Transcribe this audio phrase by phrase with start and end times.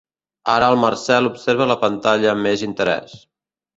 [0.53, 3.15] Ara el Marcel observa la pantalla amb més interès.